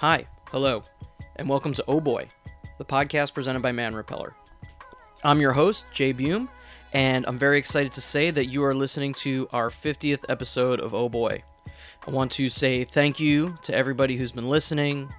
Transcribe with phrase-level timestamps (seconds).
[0.00, 0.84] Hi, hello,
[1.34, 2.28] and welcome to Oh Boy,
[2.78, 4.32] the podcast presented by Man Repeller.
[5.24, 6.48] I'm your host, Jay Buim,
[6.92, 10.94] and I'm very excited to say that you are listening to our 50th episode of
[10.94, 11.42] Oh Boy.
[12.06, 15.12] I want to say thank you to everybody who's been listening,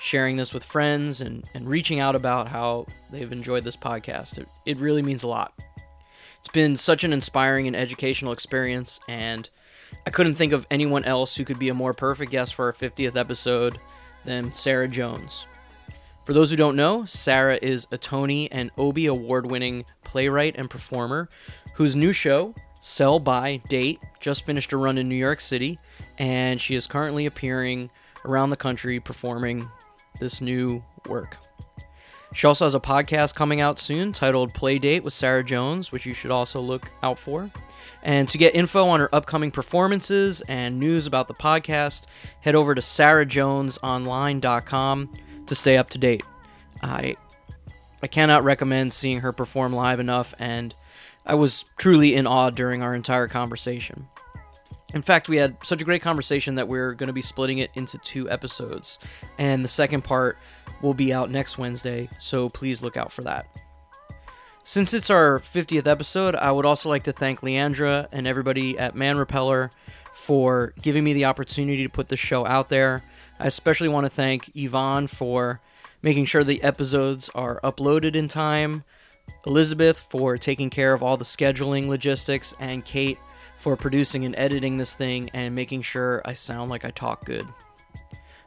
[0.00, 4.38] sharing this with friends, and, and reaching out about how they've enjoyed this podcast.
[4.38, 5.52] It, it really means a lot.
[6.38, 9.50] It's been such an inspiring and educational experience, and
[10.06, 12.72] I couldn't think of anyone else who could be a more perfect guest for our
[12.72, 13.78] 50th episode
[14.24, 15.46] than Sarah Jones.
[16.24, 20.70] For those who don't know, Sarah is a Tony and Obie award winning playwright and
[20.70, 21.28] performer
[21.74, 25.78] whose new show, Sell by Date, just finished a run in New York City,
[26.18, 27.90] and she is currently appearing
[28.24, 29.68] around the country performing
[30.20, 31.36] this new work.
[32.34, 36.06] She also has a podcast coming out soon titled Play Date with Sarah Jones, which
[36.06, 37.50] you should also look out for.
[38.02, 42.06] And to get info on her upcoming performances and news about the podcast,
[42.40, 45.14] head over to sarahjonesonline.com
[45.46, 46.24] to stay up to date.
[46.82, 47.16] I
[48.02, 50.74] I cannot recommend seeing her perform live enough and
[51.24, 54.08] I was truly in awe during our entire conversation.
[54.94, 57.70] In fact, we had such a great conversation that we're going to be splitting it
[57.74, 58.98] into two episodes,
[59.38, 60.36] and the second part
[60.82, 63.46] will be out next Wednesday, so please look out for that.
[64.64, 68.94] Since it's our 50th episode, I would also like to thank Leandra and everybody at
[68.94, 69.72] Man Repeller
[70.12, 73.02] for giving me the opportunity to put this show out there.
[73.40, 75.60] I especially want to thank Yvonne for
[76.00, 78.84] making sure the episodes are uploaded in time,
[79.46, 83.18] Elizabeth for taking care of all the scheduling logistics, and Kate
[83.56, 87.48] for producing and editing this thing and making sure I sound like I talk good.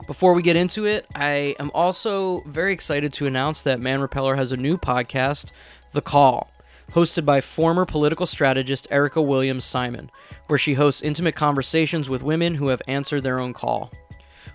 [0.07, 4.35] Before we get into it, I am also very excited to announce that Man Repeller
[4.35, 5.51] has a new podcast,
[5.95, 6.51] The Call,
[6.91, 10.11] hosted by former political strategist Erica Williams Simon,
[10.47, 13.93] where she hosts intimate conversations with women who have answered their own call.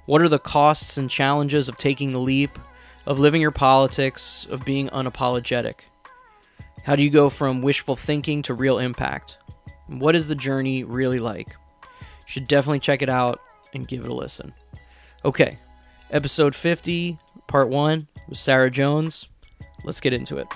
[0.05, 2.51] What are the costs and challenges of taking the leap,
[3.06, 5.77] of living your politics, of being unapologetic?
[6.84, 9.39] How do you go from wishful thinking to real impact?
[9.87, 11.57] What is the journey really like?
[11.83, 13.41] You should definitely check it out
[13.72, 14.53] and give it a listen.
[15.25, 15.57] Okay,
[16.11, 19.27] episode 50, part 1 with Sarah Jones.
[19.84, 20.47] Let's get into it.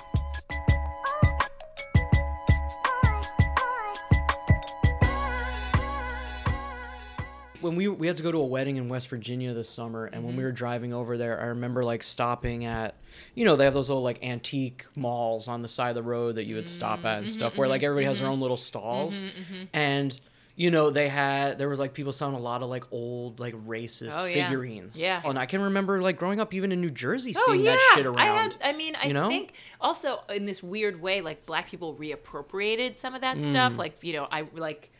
[7.65, 10.15] When we we had to go to a wedding in West Virginia this summer, and
[10.15, 10.27] mm-hmm.
[10.27, 12.95] when we were driving over there, I remember like stopping at,
[13.33, 16.35] you know, they have those little like antique malls on the side of the road
[16.35, 18.33] that you would stop at and mm-hmm, stuff, where like mm-hmm, everybody has their mm-hmm.
[18.33, 20.19] own little stalls, mm-hmm, and
[20.55, 23.53] you know they had there was like people selling a lot of like old like
[23.67, 24.47] racist oh, yeah.
[24.47, 25.01] figurines.
[25.01, 27.71] Yeah, and I can remember like growing up even in New Jersey oh, seeing yeah.
[27.71, 28.19] that shit around.
[28.19, 29.27] I had, I mean, I you know?
[29.27, 33.49] think also in this weird way, like black people reappropriated some of that mm.
[33.49, 33.77] stuff.
[33.77, 34.91] Like you know, I like.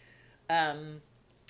[0.50, 1.02] um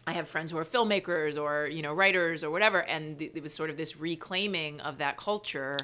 [0.08, 3.42] I have friends who are filmmakers or you know writers or whatever, and th- it
[3.42, 5.78] was sort of this reclaiming of that culture.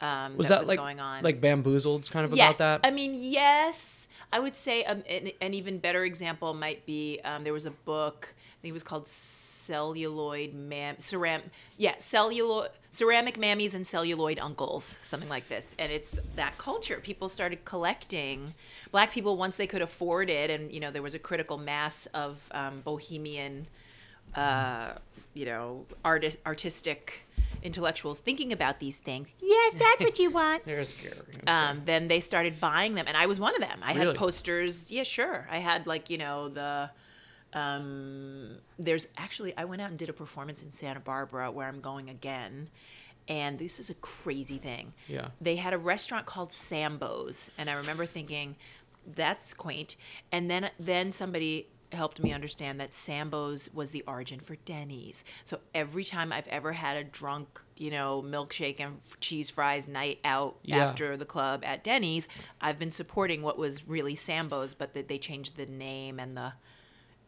[0.00, 1.22] Um, was that, that was like going on.
[1.22, 2.56] like bamboozled kind of yes.
[2.56, 2.88] about that?
[2.88, 4.08] I mean, yes.
[4.32, 7.70] I would say um, an, an, even better example might be um, there was a
[7.70, 8.32] book.
[8.32, 11.42] I think it was called celluloid mam ceram
[11.76, 17.28] yeah celluloid ceramic mammies and celluloid uncles something like this and it's that culture people
[17.28, 18.52] started collecting
[18.90, 22.06] black people once they could afford it and you know there was a critical mass
[22.06, 23.66] of um, bohemian
[24.34, 24.92] uh,
[25.34, 27.26] you know artist artistic
[27.62, 29.34] intellectuals thinking about these things.
[29.40, 30.64] Yes, that's what you want.
[30.64, 31.16] They're scary.
[31.16, 31.46] Okay.
[31.46, 33.80] Um, then they started buying them, and I was one of them.
[33.82, 34.06] I really?
[34.06, 34.90] had posters.
[34.90, 35.46] Yeah, sure.
[35.50, 36.90] I had like you know the
[37.52, 41.80] um, there's actually, I went out and did a performance in Santa Barbara where I'm
[41.80, 42.68] going again.
[43.28, 44.92] And this is a crazy thing.
[45.06, 45.28] Yeah.
[45.40, 47.50] They had a restaurant called Sambo's.
[47.58, 48.56] And I remember thinking,
[49.14, 49.96] that's quaint.
[50.32, 55.24] And then, then somebody helped me understand that Sambo's was the origin for Denny's.
[55.44, 60.18] So every time I've ever had a drunk, you know, milkshake and cheese fries night
[60.24, 60.78] out yeah.
[60.78, 62.28] after the club at Denny's,
[62.60, 66.52] I've been supporting what was really Sambo's, but that they changed the name and the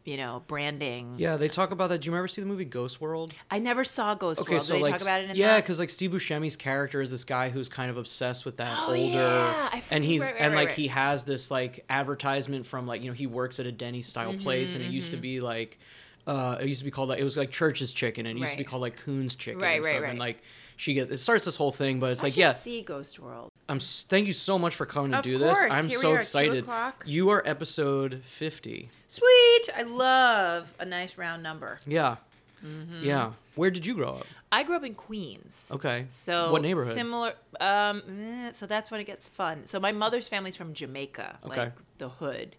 [0.03, 1.15] you know, branding.
[1.17, 2.01] Yeah, they talk about that.
[2.01, 3.33] Do you ever see the movie Ghost World?
[3.49, 4.61] I never saw Ghost okay, World.
[4.63, 7.09] So Do they like, talk about it in Yeah, because like Steve Buscemi's character is
[7.09, 9.81] this guy who's kind of obsessed with that oh, older, yeah.
[9.91, 10.77] and he's right, right, and like right.
[10.77, 14.33] he has this like advertisement from like you know he works at a Denny's style
[14.33, 14.95] mm-hmm, place, and it mm-hmm.
[14.95, 15.21] used to mm-hmm.
[15.21, 15.79] be like.
[16.25, 18.53] Uh, it used to be called like it was like Church's Chicken, and it used
[18.53, 19.93] to be called like Coon's Chicken, right, and stuff.
[19.95, 20.09] right, right.
[20.11, 20.41] And like
[20.77, 23.51] she gets, it starts this whole thing, but it's I like yeah, see Ghost World.
[23.69, 23.79] I'm.
[23.79, 25.61] Thank you so much for coming to of do course.
[25.61, 25.73] this.
[25.73, 26.65] I'm Here so excited.
[27.05, 28.89] You are episode fifty.
[29.07, 29.69] Sweet.
[29.75, 31.79] I love a nice round number.
[31.85, 32.17] Yeah.
[32.65, 33.03] Mm-hmm.
[33.03, 33.33] Yeah.
[33.55, 34.27] Where did you grow up?
[34.51, 35.69] I grew up in Queens.
[35.73, 36.05] Okay.
[36.09, 36.93] So what neighborhood?
[36.93, 37.33] Similar.
[37.59, 38.01] Um.
[38.07, 39.65] eh, So that's when it gets fun.
[39.65, 41.55] So my mother's family's from Jamaica, Okay.
[41.61, 42.55] like the hood.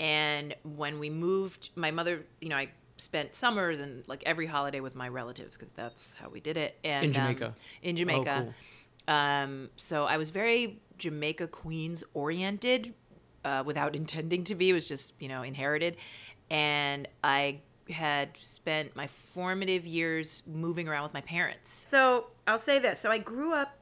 [0.00, 4.80] And when we moved, my mother, you know, I spent summers and like every holiday
[4.80, 6.78] with my relatives because that's how we did it.
[6.84, 7.54] And In um, Jamaica?
[7.82, 8.40] in Jamaica.
[8.44, 8.54] cool.
[9.08, 12.94] Um, so I was very Jamaica Queens oriented,
[13.44, 14.70] uh, without intending to be.
[14.70, 15.96] It was just you know inherited,
[16.50, 17.60] and I
[17.90, 21.84] had spent my formative years moving around with my parents.
[21.88, 23.78] So I'll say this: so I grew up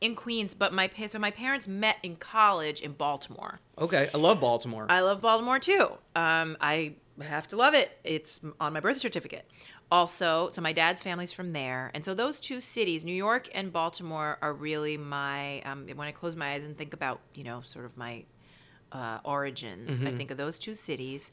[0.00, 3.60] in Queens, but my pa- so my parents met in college in Baltimore.
[3.78, 4.86] Okay, I love Baltimore.
[4.88, 5.92] I love Baltimore too.
[6.14, 7.98] Um, I have to love it.
[8.04, 9.48] It's on my birth certificate.
[9.90, 13.72] Also, so my dad's family's from there, and so those two cities, New York and
[13.72, 15.60] Baltimore, are really my.
[15.62, 18.24] Um, when I close my eyes and think about, you know, sort of my
[18.92, 20.08] uh, origins, Mm-hmm.
[20.08, 21.32] I think of those two cities.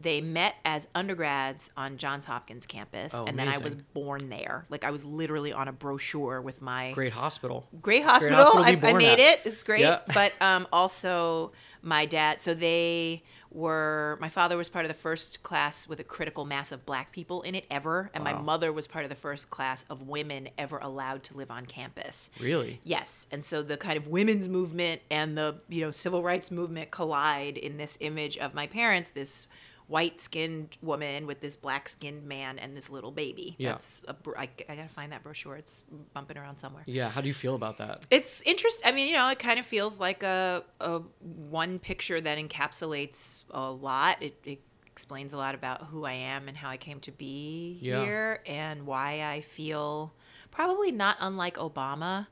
[0.00, 4.64] They met as undergrads on Johns Hopkins campus, Oh, and then I was born there.
[4.68, 7.66] Like I was literally on a brochure with my Great hospital.
[7.82, 8.36] great hospital.
[8.36, 9.18] hospital I, I made at.
[9.18, 9.40] it.
[9.44, 9.80] It's great.
[9.80, 10.00] Yeah.
[10.14, 11.50] But um, also
[11.82, 12.40] my dad.
[12.42, 14.18] So they were.
[14.20, 17.42] My father was part of the first class with a critical mass of black people
[17.42, 20.78] in it ever, and my mother was part of the first class of women ever
[20.78, 22.30] allowed to live on campus.
[22.40, 22.80] Really?
[22.84, 26.90] Yes, and so the kind of women's movement and the you know civil rights movement
[26.90, 29.46] collide in this image of my parents, this
[29.88, 33.56] white-skinned woman with this black-skinned man and this little baby.
[33.58, 33.70] Yeah.
[33.72, 35.56] That's a, I, I gotta find that brochure.
[35.56, 35.82] It's
[36.14, 36.84] bumping around somewhere.
[36.86, 37.08] Yeah.
[37.08, 38.06] How do you feel about that?
[38.10, 38.86] It's interesting.
[38.88, 43.44] I mean, you know, it kind of feels like a, a one picture that encapsulates
[43.50, 44.22] a lot.
[44.22, 47.78] It, it explains a lot about who I am and how I came to be
[47.80, 48.02] Yeah.
[48.04, 50.12] here and why I feel
[50.50, 52.26] probably not unlike Obama.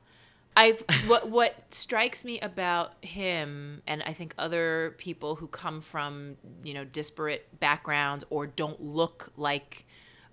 [0.57, 0.71] I
[1.05, 6.73] what what strikes me about him and I think other people who come from, you
[6.73, 9.85] know, disparate backgrounds or don't look like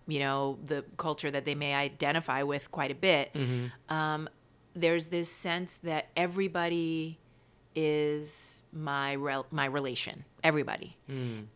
[0.07, 3.31] you know the culture that they may identify with quite a bit
[3.89, 4.29] um,
[4.75, 7.19] there's this sense that everybody
[7.75, 10.97] is my rel- my relation everybody.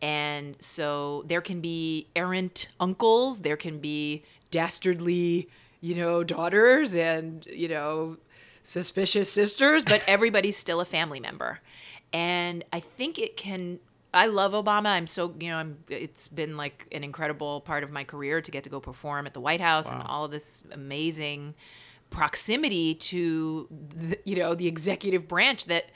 [0.01, 5.47] And so there can be errant uncles there can be dastardly
[5.81, 8.17] you know daughters and you know
[8.63, 11.59] suspicious sisters but everybody's still a family member.
[12.11, 13.79] And i think it can
[14.13, 14.87] i love obama.
[14.87, 18.51] I'm so you know I'm, it's been like an incredible part of my career to
[18.51, 21.55] get to go perform at the white house and all of this amazing
[22.09, 25.91] proximity to the, you know the executive branch that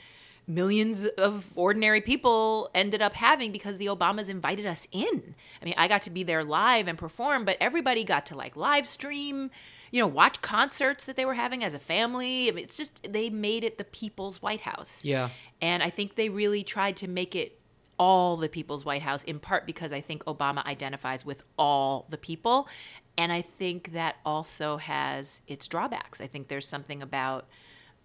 [0.47, 5.35] millions of ordinary people ended up having because the Obamas invited us in.
[5.61, 8.55] I mean, I got to be there live and perform, but everybody got to like
[8.55, 9.51] live stream,
[9.91, 12.49] you know, watch concerts that they were having as a family.
[12.49, 15.05] I mean, it's just they made it the people's White House.
[15.05, 15.29] Yeah.
[15.61, 17.59] And I think they really tried to make it
[17.97, 22.17] all the people's White House, in part because I think Obama identifies with all the
[22.17, 22.67] people.
[23.17, 26.19] And I think that also has its drawbacks.
[26.19, 27.47] I think there's something about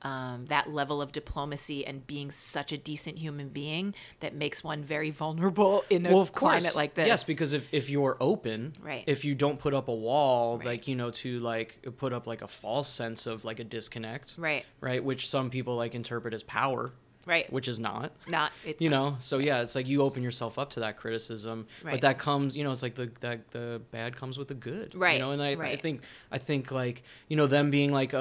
[0.03, 4.83] um, that level of diplomacy and being such a decent human being that makes one
[4.85, 6.75] very vulnerable in a well, of climate course.
[6.75, 7.06] like this.
[7.06, 9.03] Yes, because if, if you're open, Right.
[9.06, 10.67] if you don't put up a wall, Right.
[10.67, 14.35] like you know, to like put up like a false sense of like a disconnect,
[14.39, 16.93] right, right, which some people like interpret as power,
[17.29, 18.11] right, which is not.
[18.27, 20.97] not it's You not- know, so yeah, it's like you open yourself up to that
[20.97, 21.93] criticism, Right.
[21.93, 24.95] but that comes, you know, it's like the that the bad comes with the good,
[24.95, 26.01] Right, You know, and I, I think
[26.33, 28.19] I think like you know them being like a,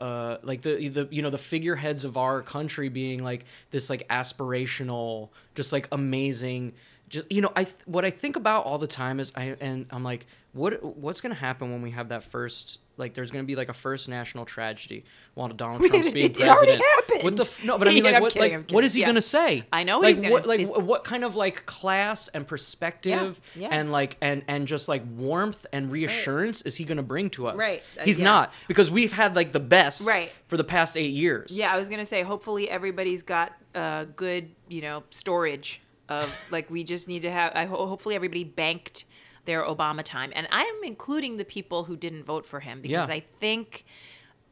[0.00, 3.88] a, a like the the you know the figureheads of our country being like this
[3.90, 6.72] like aspirational, just like amazing.
[7.10, 10.02] Just you know, I what I think about all the time is I and I'm
[10.04, 13.68] like, what what's gonna happen when we have that first like there's gonna be like
[13.68, 17.24] a first national tragedy while Donald Trump's It- being it already president.
[17.24, 19.06] What the f- no, but I mean like what kidding, like what is he Yeah.
[19.08, 19.64] gonna say?
[19.72, 23.40] I know what like he's gonna what like what kind of like class and perspective
[23.56, 23.76] Yeah, yeah.
[23.76, 27.56] and like and and just like warmth and reassurance is he gonna bring to us?
[27.56, 30.30] Right, uh, He's not because we've had like the best Right.
[30.46, 31.50] for the past eight years.
[31.56, 32.22] Yeah, I was gonna say.
[32.22, 36.68] Hopefully, everybody's got uh, good, you know, storage of like.
[36.70, 37.52] We just need to have.
[37.54, 39.04] I ho- hopefully everybody banked
[39.46, 43.14] their Obama time, and I'm including the people who didn't vote for him because Yeah.
[43.14, 43.84] I think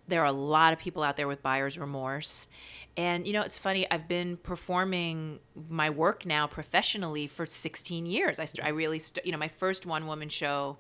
[0.07, 2.49] there are a lot of people out there with buyer's remorse.
[2.97, 3.89] And you know, it's funny.
[3.91, 8.39] I've been performing my work now professionally for 16 years.
[8.39, 10.79] I st- I really, st- you know, my first one woman show.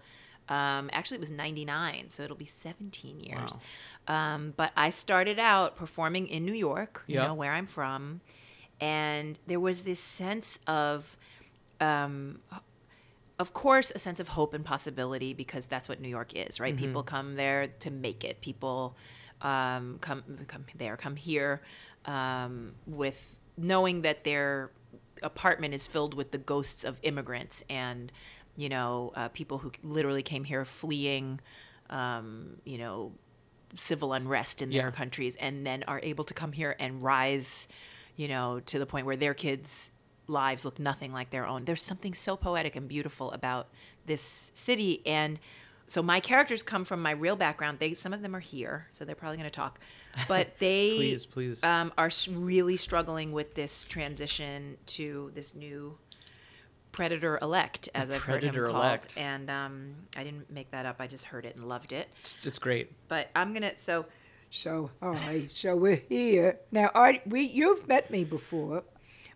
[0.48, 3.58] Um, actually, it was 99, so it'll be 17 years.
[4.06, 8.22] Um, but I started out performing in New York, you know, where I'm from.
[8.80, 11.16] And there was this sense of,
[11.80, 12.40] um,
[13.38, 16.76] of course, a sense of hope and possibility because that's what New York is, right?
[16.76, 18.40] People come there to make it.
[18.40, 18.96] People
[19.42, 21.62] um, come come there, come here
[22.06, 24.70] um, with knowing that their
[25.22, 28.12] apartment is filled with the ghosts of immigrants and
[28.56, 31.40] you know uh, people who literally came here fleeing,
[31.90, 33.12] um, you know,
[33.76, 34.82] civil unrest in Yeah.
[34.82, 37.68] their countries, and then are able to come here and rise,
[38.18, 39.92] you know, to the point where their kids
[40.26, 41.64] lives look nothing like their own.
[41.64, 43.68] There's something so poetic and beautiful about
[44.04, 45.38] this city and
[45.86, 47.78] so my characters come from my real background.
[47.78, 49.80] They some of them are here, so they're probably going to talk.
[50.28, 51.64] But they Please, please.
[51.64, 55.96] Um, are really struggling with this transition to this new
[56.92, 58.64] predator elect, as I've heard him called.
[58.64, 59.14] Predator-elect.
[59.16, 60.96] And um, I didn't make that up.
[60.98, 62.08] I just heard it and loved it.
[62.20, 62.92] It's, it's great.
[63.08, 64.04] But I'm gonna so
[64.50, 65.48] So, hi.
[65.50, 66.90] So we're here now.
[66.94, 68.82] I we you've met me before,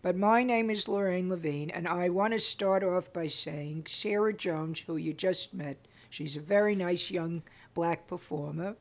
[0.00, 4.32] but my name is Lorraine Levine, and I want to start off by saying Sarah
[4.32, 5.76] Jones, who you just met.
[6.08, 7.42] She's a very nice young
[7.74, 8.76] black performer,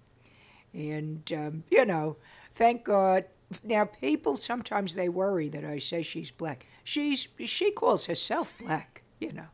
[0.73, 2.15] and um, you know,
[2.55, 3.25] thank God.
[3.61, 6.65] Now, people sometimes they worry that I say she's black.
[6.85, 9.47] She's she calls herself black, you know.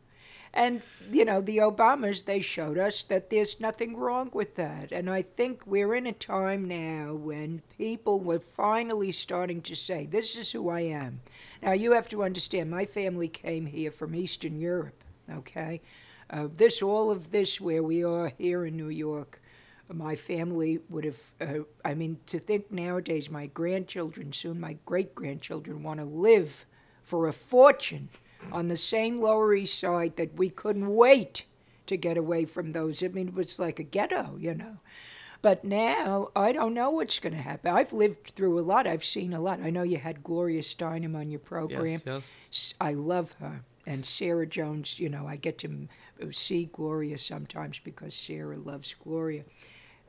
[0.54, 4.92] And, you know, the Obamas, they showed us that there's nothing wrong with that.
[4.92, 10.06] And I think we're in a time now when people were finally starting to say,
[10.06, 11.22] this is who I am.
[11.62, 15.82] Now, you have to understand, my family came here from Eastern Europe, okay?
[16.30, 19.42] Uh, this, all of this, where we are here in New York,
[19.94, 25.16] my family would have, uh, I mean, to think nowadays, my grandchildren, soon my great
[25.16, 26.66] grandchildren, want to live
[27.04, 28.10] for a fortune
[28.52, 31.46] on the same Lower East Side that we couldn't wait
[31.88, 33.02] to get away from those.
[33.04, 34.78] I mean, it was like a ghetto, you know.
[35.42, 37.72] But now I don't know what's going to happen.
[37.72, 38.88] I've lived through a lot.
[38.88, 39.62] I've seen a lot.
[39.62, 42.02] I know you had Gloria Steinem on your program.
[42.06, 42.34] yes.
[42.52, 43.62] S- I love her.
[43.86, 45.88] And Sarah Jones, you know, I get to
[46.32, 49.44] see Gloria sometimes because Sarah loves Gloria.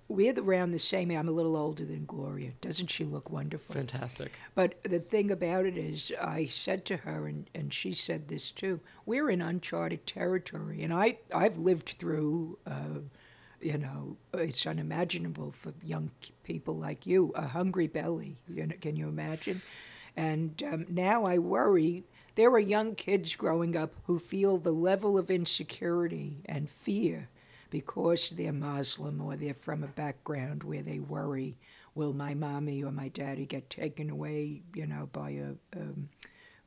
[0.09, 1.11] We're around the same.
[1.11, 2.53] I'm a little older than Gloria.
[2.63, 3.75] Doesn't she look wonderful?
[3.75, 4.33] Fantastic.
[4.55, 8.51] But the thing about it is, I said to her, and, and she said this
[8.51, 10.83] too, we're in uncharted territory.
[10.83, 13.01] And I, I've lived through, uh,
[13.61, 16.11] you know, it's unimaginable for young
[16.43, 18.39] people like you, a hungry belly.
[18.49, 19.61] You know, can you imagine?
[20.17, 22.05] And um, now I worry.
[22.35, 27.29] There are young kids growing up who feel the level of insecurity and fear
[27.71, 31.57] because they're Muslim or they're from a background where they worry,
[31.95, 36.09] will my mommy or my daddy get taken away, you know, by a, um,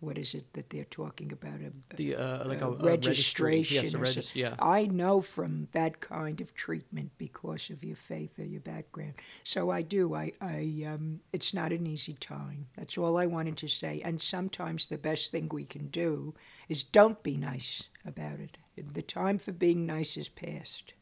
[0.02, 1.62] what is it that they're talking about?
[1.62, 3.84] A, The uh, like a, a registration.
[3.84, 4.42] Yes, a registry.
[4.42, 4.56] Yeah.
[4.60, 9.14] I know from that kind of treatment because of your faith or your background.
[9.44, 10.16] So I do.
[10.16, 12.66] I, I um, it's not an easy time.
[12.76, 14.02] That's all I wanted to say.
[14.04, 16.34] And sometimes the best thing we can do
[16.68, 18.58] is don't be nice about it.
[18.78, 20.94] The time for being nice is past.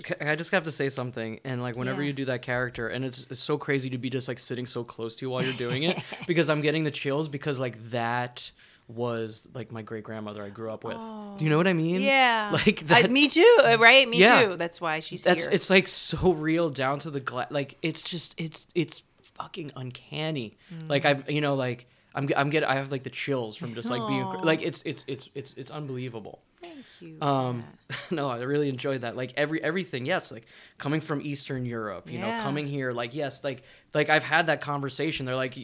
[0.00, 2.08] Okay, I just have to say something, and like whenever Yeah.
[2.08, 4.84] you do that character, and it's, it's so crazy to be just like sitting so
[4.84, 8.50] close to you while you're doing it, because I'm getting the chills because like that
[8.88, 10.96] was like my great grandmother I grew up with.
[10.96, 12.00] Do you know what I mean?
[12.00, 13.10] yeah, Like I- that.
[13.10, 14.08] me too, uh, right?
[14.08, 14.42] Me Yeah.
[14.48, 14.56] too.
[14.56, 15.52] That's why she's that's here.
[15.52, 19.02] it's like so real down to the like it's just it's it's
[19.34, 20.56] fucking uncanny.
[20.88, 23.90] Like I've you know like I'm I'm get I have like the chills from just
[23.90, 24.40] like being Aw.
[24.42, 26.40] like it's it's it's it's it's unbelievable.
[26.62, 27.18] Thank you.
[27.20, 27.64] Um,
[28.10, 29.16] no, I really enjoyed that.
[29.16, 30.46] Like every everything, yes, like
[30.78, 33.62] coming from Eastern Europe, you know, coming here, like yes, like
[33.94, 35.26] like I've had that conversation.
[35.26, 35.56] They're like,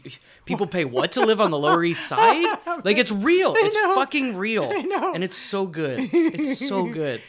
[0.45, 2.59] people pay what to live on the Lower East Side?
[2.85, 3.55] Like it's real.
[3.57, 4.71] It's fucking real.
[4.71, 6.11] And it's so good.
[6.38, 7.23] It's so good.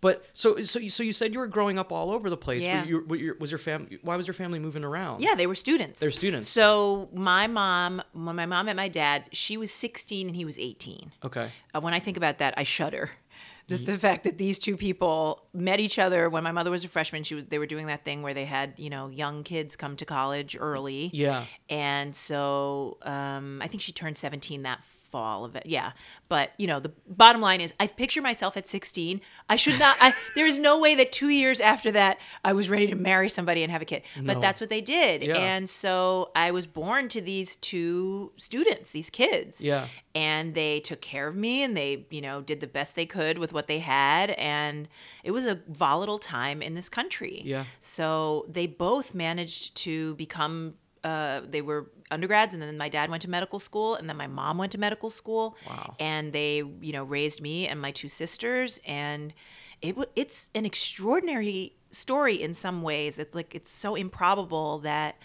[0.00, 2.62] But so so you, so you said you were growing up all over the place.
[2.62, 2.82] Yeah.
[2.82, 3.98] Were you, were was your family?
[4.02, 5.22] Why was your family moving around?
[5.22, 6.00] Yeah, they were students.
[6.00, 6.48] They're students.
[6.48, 10.58] So my mom, when my mom met my dad, she was 16 and he was
[10.58, 11.12] 18.
[11.24, 11.50] Okay.
[11.74, 13.10] Uh, when I think about that, I shudder.
[13.70, 16.88] Just the fact that these two people met each other when my mother was a
[16.88, 17.22] freshman.
[17.22, 19.94] She was they were doing that thing where they had you know young kids come
[19.96, 21.10] to college early.
[21.12, 21.44] Yeah.
[21.68, 25.64] And so um, I think she turned 17 that fall of it.
[25.66, 25.92] Yeah.
[26.28, 29.20] But, you know, the bottom line is I picture myself at 16.
[29.48, 32.68] I should not, I, there is no way that two years after that I was
[32.68, 34.02] ready to marry somebody and have a kid.
[34.16, 34.32] No.
[34.34, 35.22] But that's what they did.
[35.22, 35.36] Yeah.
[35.36, 39.86] And so I was born to these two students, these kids Yeah.
[40.14, 43.38] and they took care of me and they you know did the best they could
[43.38, 44.88] with what they had and
[45.24, 47.64] it was a volatile time in this country Yeah.
[47.80, 53.22] so they both managed to become uh, they were undergrads and then my dad went
[53.22, 55.56] to medical school and then my mom went to medical school.
[55.68, 55.94] Wow.
[55.98, 59.32] and they you know raised me and my two sisters and
[59.82, 63.18] it wa it's an extraordinary story in some ways.
[63.18, 65.16] It's like it's so improbable that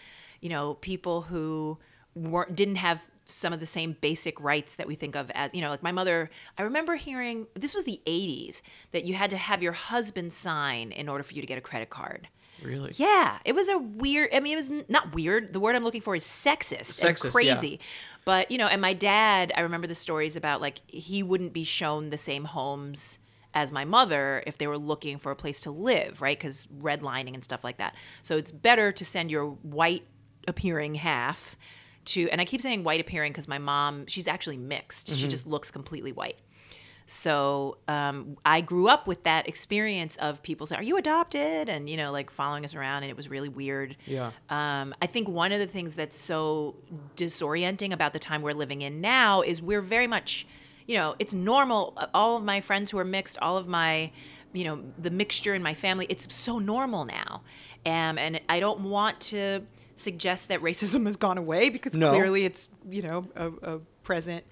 [0.42, 1.78] you know people who
[2.16, 5.62] weren't didn't have some of the same basic rights that we think of as you
[5.62, 8.62] know like my mother i remember hearing this was the 80s
[8.92, 11.62] that you had to have your husband sign in order for you to get a
[11.62, 12.28] credit card
[12.64, 12.92] Really?
[12.96, 14.30] yeah, it was a weird.
[14.34, 15.54] I mean, it was not weird.
[15.54, 17.80] The word I'm looking for is sexist, and Sexist, crazy.
[18.24, 21.64] But you know, and my dad, I remember the stories about like he wouldn't be
[21.64, 23.20] shown the same homes
[23.54, 26.38] as my mother if they were looking for a place to live, right?
[26.38, 27.96] Because redlining and stuff like that.
[28.22, 30.06] So it's better to send your white
[30.48, 31.56] appearing half
[32.06, 35.08] to, and I keep saying white appearing because my mom, she's actually mixed.
[35.08, 35.16] Mm-hmm.
[35.16, 36.38] She just looks completely white.
[37.08, 41.88] So um, I grew up with that experience of people saying, "Are you adopted?" and
[41.90, 43.96] you know, like following us around, and it was really weird.
[44.08, 44.32] Yeah.
[44.50, 46.76] Um, I think one of the things that's so
[47.16, 50.48] disorienting about the time we're living in now is we're very much,
[50.88, 51.98] you know, it's normal.
[52.14, 54.12] All of my friends who are mixed, all of my,
[54.54, 57.42] you know, the mixture in my family, it's so normal now.
[57.86, 59.62] Um, and I don't want to
[59.96, 62.10] suggest that racism has gone away because No.
[62.10, 64.44] clearly it's, you know, a, a present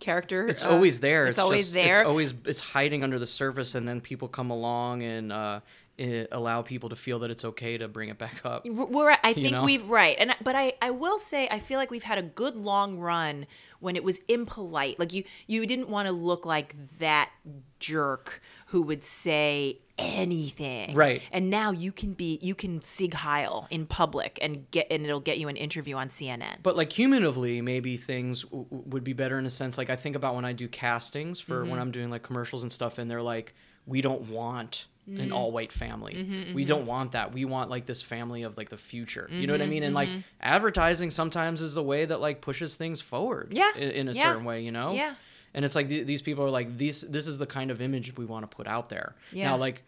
[0.00, 0.46] character.
[0.46, 1.26] It's Uh, always there.
[1.26, 2.00] It's, always just- there.
[2.00, 5.60] It's always it's hiding under the surface, and then people come along and uh,
[5.98, 8.66] it allow people to feel that it's okay to bring it back up.
[8.68, 9.64] we're i think know?
[9.64, 12.54] we've right and but i i will say i feel like we've had a good
[12.54, 13.46] long run
[13.80, 17.30] when it was impolite like you you didn't want to look like that
[17.78, 21.22] jerk who would say anything Right.
[21.32, 25.20] and now you can be you can sieg heil in public and get and it'll
[25.20, 29.38] get you an interview on cnn But like cumulatively, maybe things w- would be better
[29.38, 29.78] in a sense.
[29.78, 31.70] Like I think about when I do castings for Mm-hmm.
[31.70, 33.54] when I'm doing like commercials and stuff, and they're like,
[33.86, 35.20] "We don't want Mm-hmm.
[35.20, 36.52] an all-white family.
[36.52, 37.32] we don't want that.
[37.32, 39.28] We want like this family of like the future.
[39.30, 39.82] You know Mm-hmm, what I mean?
[39.84, 40.08] And like
[40.40, 43.52] advertising sometimes is the way that like pushes things forward.
[43.52, 43.70] Yeah.
[43.76, 44.22] In, in a Yeah.
[44.24, 44.94] certain way, you know.
[44.94, 45.14] Yeah.
[45.56, 47.00] And it's like th- these people are like these.
[47.00, 49.16] This is the kind of image we want to put out there.
[49.32, 49.46] Yeah.
[49.50, 49.82] Now, like,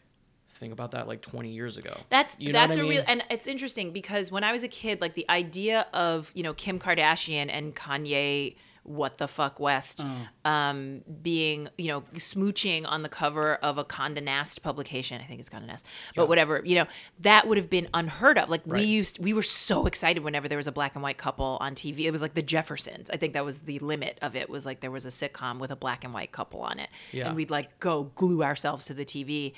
[0.48, 1.94] think about that like 20 years ago.
[2.10, 4.68] That's You know that's what a real and it's interesting because when I was a
[4.68, 8.56] kid, like the idea of you know Kim Kardashian and Kanye,
[8.88, 10.50] what the fuck West, Oh.
[10.50, 15.40] um, being you know smooching on the cover of a Condé Nast publication, I think
[15.40, 16.86] it's Condé Nast, but whatever, you know
[17.20, 18.48] that would have been unheard of.
[18.48, 21.58] Like we used, we were so excited whenever there was a black and white couple
[21.60, 22.00] on TV.
[22.06, 23.10] It was like the Jeffersons.
[23.10, 24.48] I think that was the limit of it.
[24.48, 27.26] Was like there was a sitcom with a black and white couple on it, Yeah.
[27.28, 29.52] and we'd like go glue ourselves to the TV.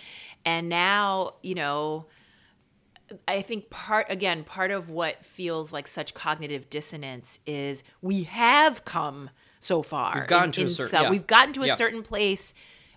[0.44, 2.06] And now, you know,
[3.26, 8.85] I think part again, part of what feels like such cognitive dissonance is we have
[8.85, 10.14] come so far.
[10.19, 11.11] We've gotten in- to a certain- some- yeah.
[11.11, 11.75] We've gotten to a Yeah.
[11.75, 12.55] certain place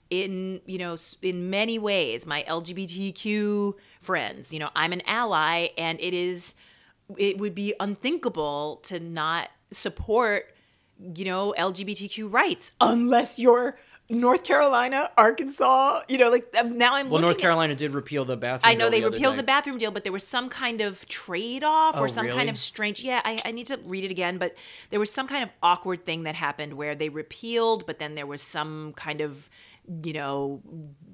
[0.10, 2.26] in you know in many ways.
[2.26, 6.56] My LGBTQ friends, you know, I'm an ally, and it is
[7.18, 10.54] it would be unthinkable to not support
[11.16, 13.78] you know LGBTQ rights unless you're
[14.10, 18.26] North Carolina, Arkansas, you know, like um, now I'm Well, North at- Carolina did repeal
[18.26, 18.70] the bathroom.
[18.70, 21.64] I know they the repealed the bathroom deal, but there was some kind of trade
[21.64, 23.02] off or Oh, some kind of strange.
[23.02, 24.56] Yeah, I, I need to read it again, but
[24.90, 28.28] there was some kind of awkward thing that happened where they repealed, but then there
[28.28, 29.50] was some kind of,
[30.04, 30.62] you know,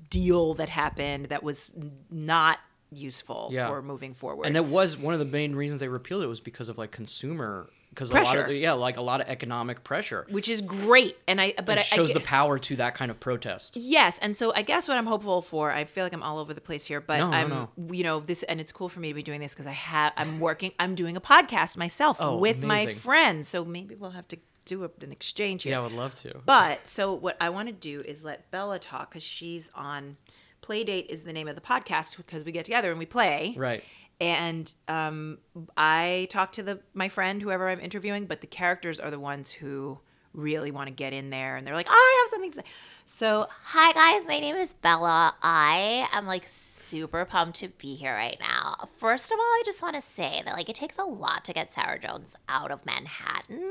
[0.09, 1.71] deal that happened that was
[2.09, 2.57] not
[2.91, 3.67] useful Yeah.
[3.67, 4.47] for moving forward.
[4.47, 6.89] And it was one of the main reasons they repealed it was because of like
[6.91, 10.25] consumer because a lot of yeah like a lot of economic pressure.
[10.29, 13.11] which is great, and I but it I, shows I, the power to that kind
[13.11, 13.75] of protest.
[13.75, 16.53] Yes, and so I guess what I'm hopeful for, I feel like I'm all over
[16.53, 17.69] the place here, but No, no, I'm, no.
[17.91, 20.13] you know, this, and it's cool for me to be doing this because I have,
[20.17, 24.27] I'm working, I'm doing a podcast myself Oh, with my friends, so maybe we'll have
[24.29, 25.71] to do a, an exchange here.
[25.71, 26.39] Yeah, I would love to.
[26.45, 30.17] But so what I want to do is let Bella talk because she's on.
[30.61, 33.53] Playdate is the name of the podcast because we get together and we play.
[33.57, 33.81] Right.
[34.21, 35.37] And um,
[35.77, 39.49] I talk to the my friend, whoever I'm interviewing, but the characters are the ones
[39.49, 39.99] who
[40.33, 42.65] really want to get in there and they're like, I have something to say.
[43.11, 45.35] So Hi guys, my name is Bella.
[45.43, 48.87] I am like super pumped to be here right now.
[48.97, 51.53] First of all, I just want to say that like it takes a lot to
[51.53, 53.61] get Sarah Jones out of Manhattan.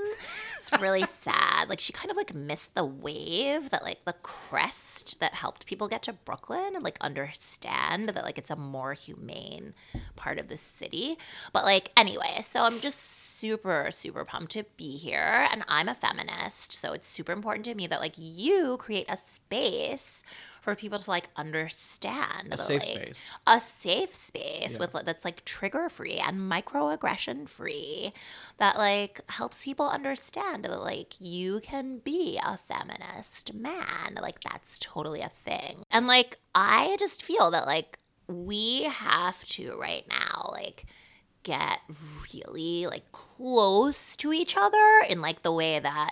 [0.56, 1.68] It's really sad.
[1.68, 5.88] Like she kind of like missed the wave that like the crest that helped people
[5.88, 9.74] get to Brooklyn and like understand that like it's a more humane
[10.14, 11.16] part of the city.
[11.52, 12.98] But like anyway, so I'm just
[13.38, 17.74] super super pumped to be here and I'm a feminist, so it's super important to
[17.74, 20.22] me that like you create a space
[20.60, 23.34] for people to like understand A safe like, space.
[23.46, 24.78] a safe space Yeah.
[24.80, 28.12] with that's like trigger free and microaggression free
[28.58, 34.78] that like helps people understand that like you can be a feminist man like that's
[34.78, 40.50] totally a thing and like i just feel that like we have to right now
[40.52, 40.84] like
[41.44, 41.78] get
[42.34, 46.10] really like close to each other in like the way that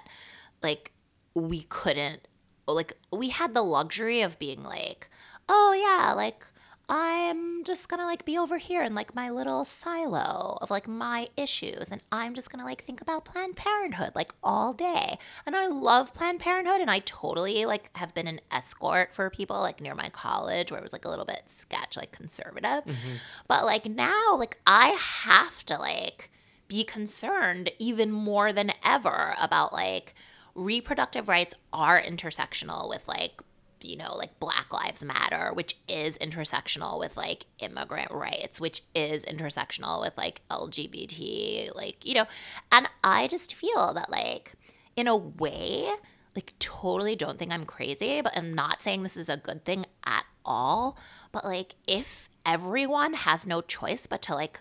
[0.63, 0.93] like
[1.35, 2.27] we couldn't
[2.75, 5.09] like we had the luxury of being like
[5.49, 6.45] oh yeah like
[6.89, 11.29] i'm just gonna like be over here in like my little silo of like my
[11.37, 15.19] issues and i'm just gonna like think about planned parenthood like all day.
[15.45, 19.59] And i love planned parenthood and i totally like have been an escort for people
[19.61, 22.85] like near my college where it was like a little bit sketch like conservative.
[22.85, 23.15] Mm-hmm.
[23.49, 26.31] But like now like i have to like
[26.69, 30.15] be concerned even more than ever about like
[30.57, 33.41] reproductive rights are intersectional with like
[33.83, 39.25] you know, like Black Lives Matter, which is intersectional with like immigrant rights, which is
[39.25, 42.27] intersectional with like LGBT, like, you know,
[42.73, 44.55] and I just feel that, like,
[44.97, 45.91] in a way,
[46.35, 49.87] like, totally don't think I'm crazy, but I'm not saying this is a good thing
[50.05, 50.97] at all.
[51.33, 54.61] But, like, if everyone has no choice but to, like,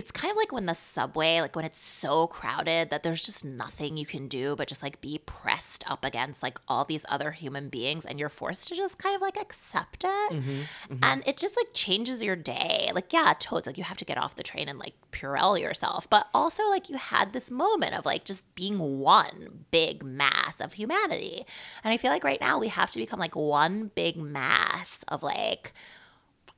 [0.00, 3.44] it's kind of like when the subway, like when it's so crowded that there's just
[3.44, 7.32] nothing you can do but just like be pressed up against like all these other
[7.32, 10.32] human beings and you're forced to just kind of like accept it.
[10.32, 10.96] Mm-hmm, mm-hmm.
[11.04, 12.90] And it just like changes your day.
[12.94, 16.08] Like, yeah, totes, like you have to get off the train and like Purell yourself,
[16.08, 20.72] but also like you had this moment of like just being one big mass of
[20.72, 21.44] humanity.
[21.84, 25.22] And I feel like right now we have to become like one big mass of
[25.22, 25.74] like,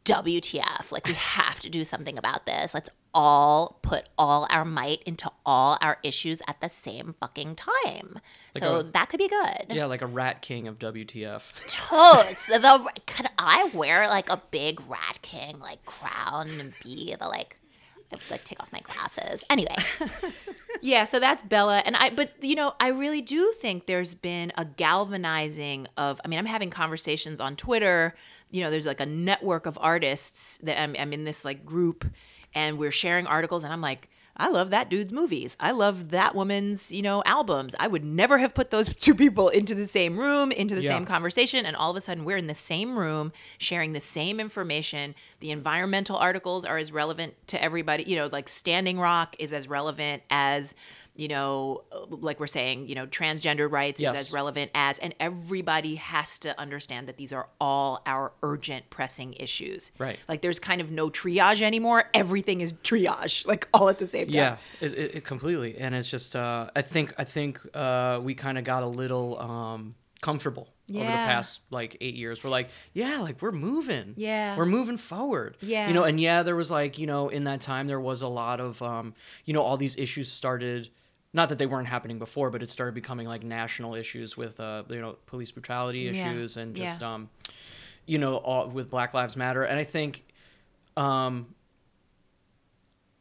[0.04, 0.90] WTF.
[0.92, 2.74] Like, we have to do something about this.
[2.74, 8.18] Let's all put all our might into all our issues at the same fucking time.
[8.58, 9.66] so a- that could be good.
[9.68, 11.52] Yeah, like a rat king of WTF.
[11.66, 12.46] Totes.
[12.46, 17.58] The, could I wear like a big Rat King like crown and be the like,
[18.30, 19.44] like take off my glasses?
[19.50, 19.76] Anyway,
[20.80, 24.52] Yeah, so that's Bella and I but you know, I really do think there's been
[24.56, 28.14] a galvanizing of I mean, I'm having conversations on Twitter,
[28.52, 32.04] you know, there's like a network of artists that I'm I'm in this like group
[32.54, 35.58] and we're sharing articles and I'm like I love that dude's movies.
[35.60, 37.74] I love that woman's, you know, albums.
[37.78, 40.88] I would never have put those two people into the same room, into the Yeah.
[40.96, 44.40] same conversation, and all of a sudden we're in the same room sharing the same
[44.40, 45.14] information.
[45.40, 48.04] The environmental articles are as relevant to everybody.
[48.04, 50.74] You know, like Standing Rock is as relevant as,
[51.14, 54.14] you know, like we're saying, you know, transgender rights Yes.
[54.14, 58.88] is as relevant as, and everybody has to understand that these are all our urgent,
[58.88, 59.92] pressing issues.
[59.98, 60.18] Right.
[60.26, 62.04] Like there's kind of no triage anymore.
[62.14, 64.34] Everything is triage, like all at the same time.
[64.34, 68.34] Yeah, it, it, it completely, and it's just uh, I think I think uh, we
[68.34, 72.42] kind of got a little um, comfortable over the past like eight years.
[72.44, 74.14] We're like, yeah, like we're moving.
[74.16, 74.56] Yeah.
[74.56, 75.56] we're moving forward.
[75.60, 75.88] Yeah.
[75.88, 78.28] you know, and yeah, there was like you know in that time there was a
[78.28, 80.88] lot of um, you know all these issues started.
[81.34, 84.82] Not that they weren't happening before, but it started becoming like national issues with uh,
[84.88, 86.10] you know police brutality Yeah.
[86.10, 86.84] issues and Yeah.
[86.84, 87.30] just um,
[88.06, 90.24] you know all, with Black Lives Matter, and I think
[90.96, 91.54] um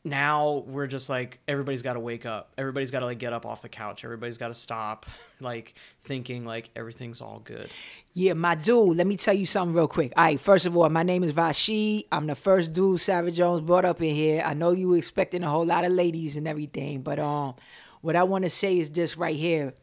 [0.03, 3.45] now we're just like everybody's got to wake up everybody's got to like get up
[3.45, 5.05] off the couch everybody's got to stop
[5.39, 7.69] like thinking like everything's all good
[8.13, 10.11] Yeah, my dude, let me tell you something real quick.
[10.17, 12.05] All right, first of all, my name is Rashid.
[12.11, 14.41] I'm the first dude Savage Jones brought up in here.
[14.45, 17.53] I know you were expecting a whole lot of ladies and everything, but um,
[18.01, 19.73] what I want to say is this right here.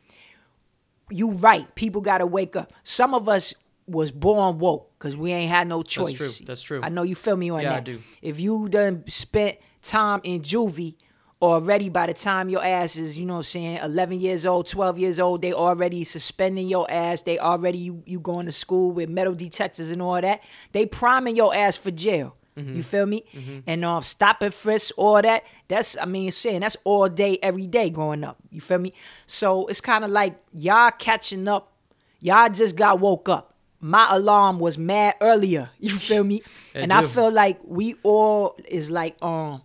[1.11, 2.72] You right, people got to wake up.
[2.83, 3.54] Some of us
[3.87, 6.18] was born woke because we ain't had no choice.
[6.18, 6.81] That's true, that's true.
[6.83, 8.00] I know you feel me on Yeah, I do.
[8.20, 10.96] If you done spent time in juvie
[11.40, 14.66] already by the time your ass is, you know what I'm saying, 11 years old,
[14.66, 17.22] 12 years old, they already suspending your ass.
[17.22, 20.42] They already, you, you going to school with metal detectors and all that.
[20.72, 22.37] They priming your ass for jail.
[22.59, 22.77] Mm-hmm.
[22.77, 23.25] You feel me?
[23.66, 25.44] And um, stop and frisk, all that.
[25.68, 28.37] That's, I mean, saying that's all day, every day growing up.
[28.51, 28.92] You feel me?
[29.27, 31.73] So it's kind of like y'all catching up.
[32.21, 33.55] Y'all just got woke up.
[33.81, 35.71] My alarm was mad earlier.
[35.79, 36.42] You feel me?
[36.75, 37.09] It and I do.
[37.09, 39.62] feel like we all is like um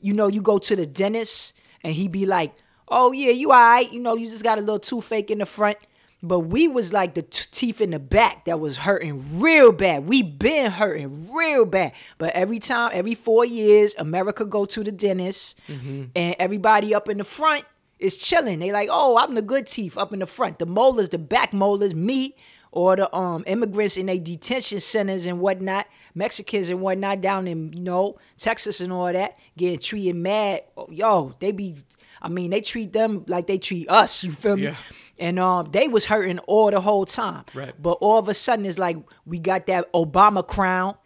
[0.00, 1.52] you know, you go to the dentist
[1.84, 2.52] and he be like,
[2.88, 3.92] "Oh yeah, you alright.
[3.92, 5.78] You know, you just got a little toothache in the front."
[6.24, 10.06] But we was like the t- teeth in the back that was hurting real bad.
[10.06, 11.92] We been hurting real bad.
[12.18, 17.18] But every time, every four years, America go to the dentist, and everybody up in
[17.18, 17.64] the front
[17.98, 18.60] is chilling.
[18.60, 20.58] They like, "Oh, I'm the good teeth up in the front.
[20.60, 22.36] The molars, the back molars, me."
[22.74, 27.70] Or the um immigrants in their detention centers and whatnot, Mexicans and whatnot down in
[27.74, 30.62] you know Texas and all that, getting treated mad.
[30.74, 31.76] Oh, Yo, they be,
[32.22, 34.24] I mean, they treat them like they treat us.
[34.24, 34.62] You feel me?
[34.62, 34.76] Yeah.
[35.18, 37.44] And um, they was hurting all the whole time.
[37.54, 37.74] Right.
[37.80, 38.96] But all of a sudden, it's like
[39.26, 40.96] we got that Obama crown.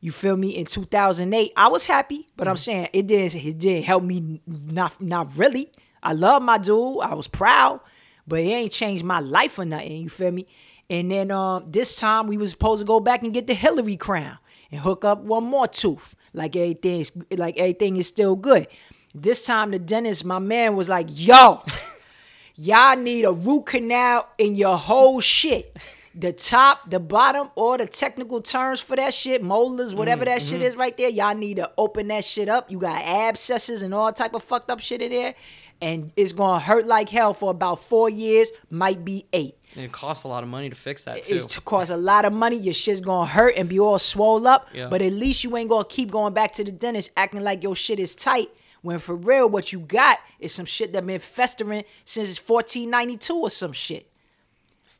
[0.00, 0.50] You feel me?
[0.50, 3.34] In 2008, I was happy, but I'm saying it didn't.
[3.44, 4.40] It didn't help me.
[4.46, 5.72] Not not really.
[6.02, 7.00] I love my dude.
[7.00, 7.80] I was proud,
[8.26, 10.02] but it ain't changed my life or nothing.
[10.02, 10.46] You feel me?
[10.88, 13.96] And then um, this time we was supposed to go back and get the Hillary
[13.96, 14.38] crown
[14.70, 16.14] and hook up one more tooth.
[16.32, 18.68] Like everything's like everything is still good.
[19.14, 21.62] This time the dentist, my man, was like, "Yo."
[22.58, 25.76] Y'all need a root canal in your whole shit.
[26.14, 30.40] The top, the bottom, all the technical terms for that shit, molars, whatever mm, that
[30.40, 30.62] shit mm-hmm.
[30.62, 31.10] is right there.
[31.10, 32.70] Y'all need to open that shit up.
[32.70, 35.34] You got abscesses and all type of fucked up shit in there.
[35.82, 39.58] And it's gonna hurt like hell for about four years, might be eight.
[39.74, 41.98] and it costs a lot of money to fix that too It's to cost a
[41.98, 42.56] lot of money.
[42.56, 44.68] Your shit's gonna hurt and be all swole up.
[44.72, 44.88] Yeah.
[44.88, 47.76] But at least you ain't gonna keep going back to the dentist acting like your
[47.76, 48.48] shit is tight.
[48.86, 53.50] When for real, what you got is some shit that been festering since 1492 or
[53.50, 54.08] some shit.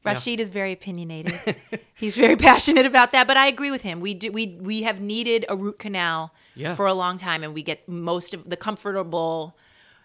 [0.02, 1.56] Rashid is very opinionated.
[1.94, 4.00] He's very passionate about that, but I agree with him.
[4.00, 6.74] We do, we we have needed a root canal Yeah.
[6.74, 9.56] for a long time, and we get most of the comfortable,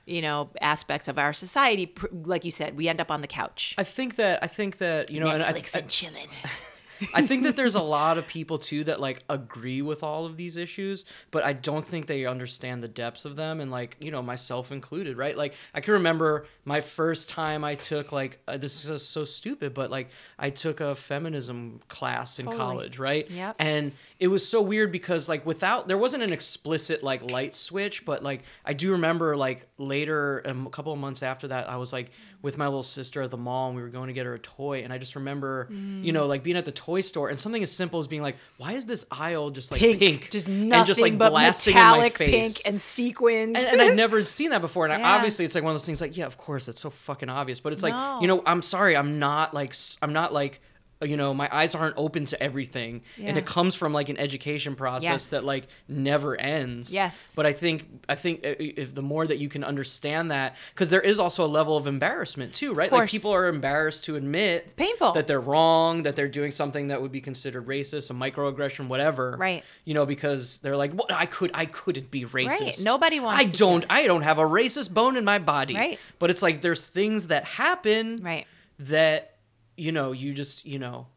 [0.05, 1.91] you know, aspects of our society.
[2.11, 5.09] Like you said, we end up on the couch, I think that I think that
[5.11, 6.27] you know, and I, Netflix I, and chilling.
[7.13, 10.37] I think that there's a lot of people too that like agree with all of
[10.37, 14.11] these issues, but I don't think they understand the depths of them, and like you
[14.11, 15.35] know myself included, right?
[15.37, 19.73] Like I can remember my first time I took like uh, this is so stupid,
[19.73, 22.59] but like I took a feminism class in Totally.
[22.61, 23.29] college, right?
[23.29, 27.55] Yeah, And it was so weird because like without there wasn't an explicit like light
[27.55, 31.67] switch, but like I do remember like later um, a couple of months after that,
[31.67, 32.11] I was like
[32.43, 34.39] with my little sister at the mall and we were going to get her a
[34.39, 37.63] toy, and I just remember you know like being at the toy store and something
[37.63, 40.85] as simple as being like, why is this aisle just like pink, just and nothing
[40.85, 42.29] just like but blasting in my metallic face?
[42.29, 43.57] pink and sequins.
[43.57, 44.85] and, and I'd never seen that before.
[44.85, 45.99] And I, obviously, it's like one of those things.
[45.99, 47.59] Like, yeah, of course, it's so fucking obvious.
[47.59, 50.61] But it's like, you know, I'm sorry, I'm not like, I'm not like,
[51.01, 54.75] you know, my eyes aren't open to everything, and it comes from like an education
[54.75, 55.29] process Yes.
[55.31, 56.93] that like never ends.
[56.93, 57.33] Yes.
[57.35, 60.55] But I think, I think i- i- if the more that you can understand that,
[60.73, 62.91] because there is also a level of embarrassment too, right?
[62.91, 65.11] Like people are embarrassed to admit it's painful.
[65.13, 69.35] that they're wrong, that they're doing something that would be considered racist, a microaggression, whatever.
[69.39, 69.63] Right.
[69.85, 72.83] You know, because they're like, well, I could, I couldn't be racist.
[72.85, 73.85] Nobody wants I to don't.
[73.89, 75.75] I don't have a racist bone in my body.
[75.75, 75.99] Right.
[76.19, 78.17] But it's like there's things that happen.
[78.21, 78.45] Right.
[78.79, 79.35] That
[79.77, 81.07] you know you just you know,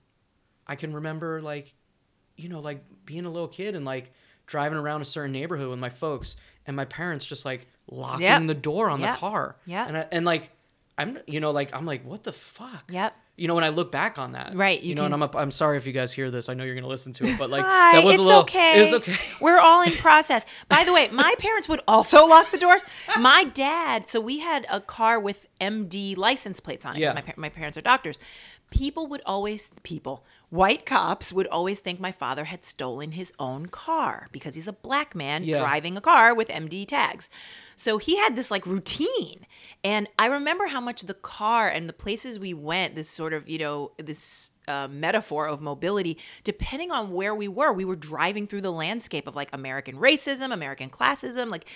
[0.67, 1.75] I can remember like,
[2.37, 4.13] you know like being a little kid and like
[4.47, 6.37] driving around a certain neighborhood with my folks
[6.67, 8.47] and my parents just like locking Yep.
[8.47, 9.15] the door on Yep.
[9.15, 9.57] the car.
[9.67, 9.87] Yeah.
[9.87, 10.51] And I, and like
[10.99, 12.85] I'm you know like I'm like what the fuck.
[12.91, 13.15] Yep.
[13.37, 14.55] You know when I look back on that.
[14.55, 16.49] Right, You, you know, and I'm a, I'm sorry if you guys hear this.
[16.49, 18.41] I know you're gonna listen to it, but like Hi, that was it's a little.
[18.43, 18.79] okay.
[18.79, 19.17] It was okay.
[19.41, 20.47] We're all in process.
[20.69, 22.83] By the way, my parents would also lock the doors.
[23.19, 27.01] My dad, so we had a car with MD license plates on it.
[27.01, 27.13] Yeah.
[27.13, 28.21] My, my parents are doctors.
[28.71, 33.67] People would always, people, white cops would always think my father had stolen his own
[33.67, 35.59] car because he's a black man Yeah.
[35.59, 37.29] driving a car with MD tags.
[37.77, 39.47] So he had this like routine.
[39.83, 43.49] And I remember how much the car and the places we went, this sort of,
[43.49, 48.47] you know, this uh, metaphor of mobility, depending on where we were, we were driving
[48.47, 51.67] through the landscape of like American racism, American classism, like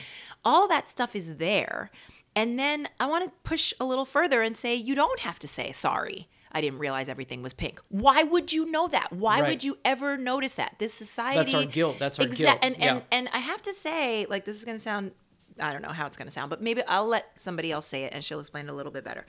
[0.44, 1.90] all that stuff is there.
[2.36, 5.48] And then I want to push a little further and say, you don't have to
[5.48, 6.28] say sorry.
[6.58, 7.80] I didn't realize everything was pink.
[7.88, 9.12] Why would you know that?
[9.12, 9.48] Why Right.
[9.50, 10.74] would you ever notice that?
[10.78, 11.98] This society That's our guilt.
[12.00, 12.58] That's our Exa- guilt.
[12.62, 15.12] And and and I have to say, like this is gonna sound
[15.60, 18.12] I don't know how it's gonna sound, but maybe I'll let somebody else say it
[18.14, 19.26] and she'll explain it a little bit better.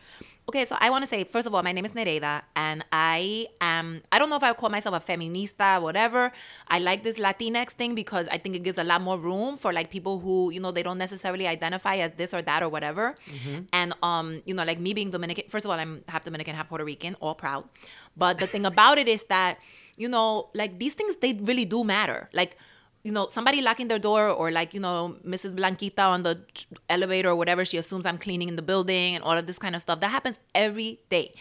[0.48, 4.02] Okay, so I wanna say, first of all, my name is Nereida and I am
[4.12, 6.32] I don't know if I would call myself a feminista, whatever.
[6.68, 9.72] I like this Latinx thing because I think it gives a lot more room for
[9.74, 13.16] like people who, you know, they don't necessarily identify as this or that or whatever.
[13.74, 16.70] And um, you know, like me being Dominican, first of all, I'm half Dominican, half
[16.70, 17.66] Puerto Rican, all proud.
[18.18, 19.60] But the thing about it is that,
[19.98, 22.30] you know, like these things they really do matter.
[22.34, 22.58] Like
[23.04, 25.56] you know, somebody locking their door or like, you know, Mrs.
[25.56, 26.40] Blanquita on the
[26.90, 29.76] elevator or whatever, she assumes I'm cleaning in the building and all of this kind
[29.76, 30.00] of stuff.
[30.02, 31.34] That happens every day.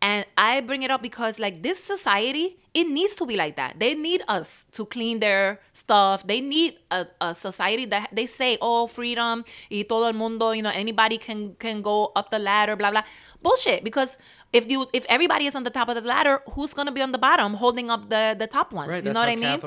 [0.00, 3.78] And I bring it up because like this society, it needs to be like that.
[3.78, 6.26] They need us to clean their stuff.
[6.26, 10.62] They need a, a society that they say, oh, freedom, y todo el mundo, you
[10.62, 13.04] know, anybody can can go up the ladder, blah blah.
[13.42, 13.84] Bullshit.
[13.84, 14.18] Because
[14.52, 17.12] if you if everybody is on the top of the ladder, who's gonna be on
[17.12, 18.88] the bottom holding up the the top ones?
[18.90, 19.60] Right, you know what I mean?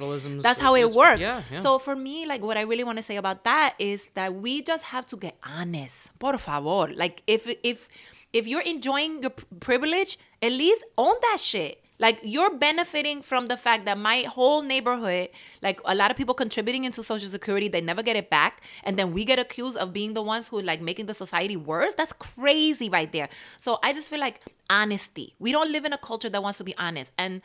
[0.43, 1.21] That's how it works.
[1.21, 1.59] yeah, yeah.
[1.61, 4.61] So for me, like what I really want to say about that is that we
[4.61, 6.11] just have to get honest.
[6.19, 6.93] Por favor.
[6.93, 7.89] Like if if
[8.33, 11.81] if you're enjoying your privilege, at least own that shit.
[11.99, 15.29] Like you're benefiting from the fact that my whole neighborhood,
[15.61, 18.61] like a lot of people contributing into social security, they never get it back.
[18.83, 21.93] And then we get accused of being the ones who like making the society worse.
[21.93, 23.29] That's crazy right there.
[23.57, 25.35] So I just feel like honesty.
[25.39, 27.11] We don't live in a culture that wants to be honest.
[27.17, 27.41] And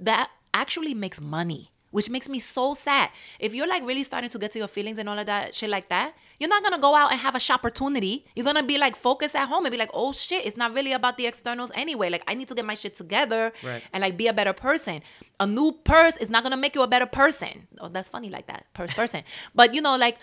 [0.00, 3.08] that actually makes money which makes me so sad.
[3.38, 5.70] If you're like really starting to get to your feelings and all of that shit
[5.70, 8.24] like that, you're not gonna go out and have a shop opportunity.
[8.34, 10.92] You're gonna be like focused at home and be like, oh shit, it's not really
[10.92, 12.10] about the externals anyway.
[12.10, 13.82] Like I need to get my shit together Right.
[13.92, 15.00] and like be a better person.
[15.38, 17.68] A new purse is not gonna make you a better person.
[17.80, 19.22] Oh, that's funny like that, purse person.
[19.54, 20.18] but you know, like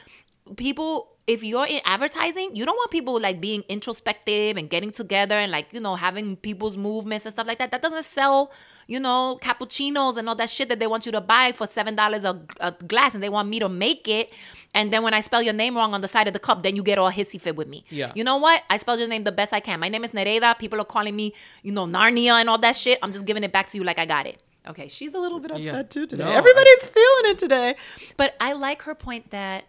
[0.58, 5.36] people if you're in advertising, you don't want people like being introspective and getting together
[5.36, 7.70] and like, you know, having people's movements and stuff like that.
[7.70, 8.52] That doesn't sell,
[8.88, 12.24] you know, cappuccinos and all that shit that they want you to buy for $7
[12.24, 14.34] a, a glass and they want me to make it.
[14.74, 16.76] And then when I spell your name wrong on the side of the cup, then
[16.76, 17.86] you get all hissy fit with me.
[17.92, 18.12] Yeah.
[18.16, 18.64] You know what?
[18.72, 19.80] I spelled your name the best I can.
[19.80, 20.58] My name is Nereida.
[20.58, 22.98] People are calling me, you know, Narnia and all that shit.
[23.04, 24.42] I'm just giving it back to you like I got it.
[24.68, 25.84] Okay, she's a little bit upset Yeah.
[25.84, 26.24] too today.
[26.24, 27.76] No, Everybody's feeling it today.
[28.18, 29.66] But I like her point that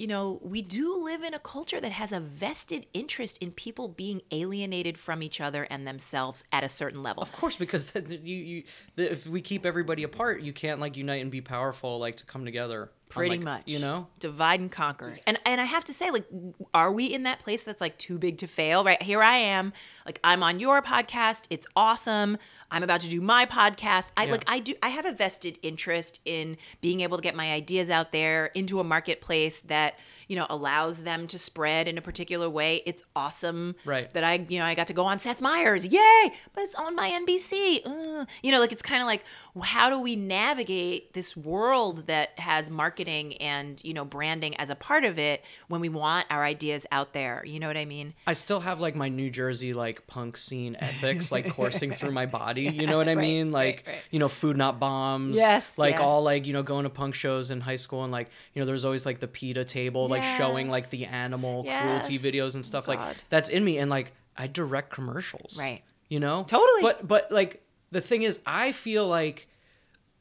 [0.00, 3.86] you know, we do live in a culture that has a vested interest in people
[3.86, 7.22] being alienated from each other and themselves at a certain level.
[7.22, 8.62] Of course, because that, you, you,
[8.96, 12.24] the, if we keep everybody apart, you can't like unite and be powerful, like to
[12.24, 12.90] come together.
[13.10, 13.62] Pretty like, much.
[13.66, 14.06] you know.
[14.18, 15.16] divide and conquer.
[15.26, 16.24] And and I have to say, like,
[16.72, 18.84] are we in that place that's like too big to fail?
[18.84, 19.72] Right here, I am.
[20.06, 21.44] Like, I'm on your podcast.
[21.50, 22.38] It's awesome.
[22.72, 24.12] I'm about to do my podcast.
[24.16, 24.30] I Yeah.
[24.32, 24.44] like.
[24.46, 24.74] I do.
[24.82, 28.78] I have a vested interest in being able to get my ideas out there into
[28.80, 32.82] a marketplace that you know allows them to spread in a particular way.
[32.86, 33.74] It's awesome.
[33.84, 34.12] Right.
[34.14, 35.84] That I you know I got to go on Seth Meyers.
[35.84, 36.32] Yay!
[36.54, 37.84] But it's on my NBC.
[37.84, 39.24] Uh, you know, like it's kind of like
[39.64, 44.74] how do we navigate this world that has marketing and you know branding as a
[44.74, 47.42] part of it when we want our ideas out there?
[47.46, 48.14] You know what I mean?
[48.26, 52.26] I still have like my New Jersey like punk scene ethics like coursing through my
[52.26, 52.62] body.
[52.62, 53.50] You know what I mean?
[53.50, 53.96] Like right.
[54.10, 55.36] you know, food not bombs.
[55.36, 56.02] Yes, Like yes.
[56.02, 58.66] all like you know going to punk shows in high school and like you know
[58.66, 62.88] there's always like the PETA table like showing like the animal cruelty videos and stuff
[62.88, 65.58] like that's in me and like I direct commercials.
[65.58, 65.82] Right.
[66.08, 66.44] You know.
[66.46, 66.82] Totally.
[66.82, 69.48] But but like the thing is, I feel like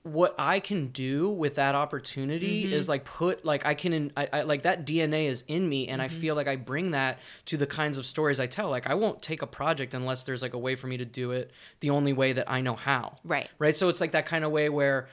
[0.03, 2.73] what I can do with that opportunity Mm-hmm.
[2.73, 5.88] is like put like I can in, I, I like that DNA is in me
[5.88, 6.05] and Mm-hmm.
[6.15, 8.93] I feel like I bring that to the kinds of stories I tell like I
[8.95, 11.89] won't take a project unless there's like a way for me to do it the
[11.89, 13.49] only way that I know how Right.
[13.59, 15.07] right so it's like that kind of way where